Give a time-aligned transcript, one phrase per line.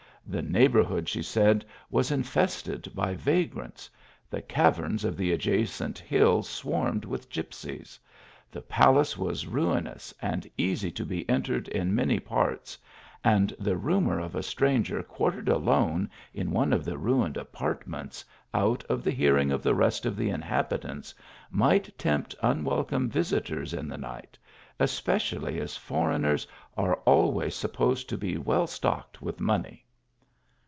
[0.27, 3.89] The neighbourhood, she said, was infested by vagrants;
[4.29, 7.99] the caverns of the adjacent hills swarmed with gipsies;
[8.49, 12.77] the palace was ruinous and easy to be entered in many parts;
[13.25, 18.23] and the rumour of a stranger quartered alone in one of the ruined apartments,
[18.53, 21.13] out of the hearing of the rest of the inhabitants,
[21.49, 24.37] might tempt unwelcome visitors in the night,
[24.79, 26.47] especially as foreigners
[26.77, 29.83] are always sup posed to be well stocked with money.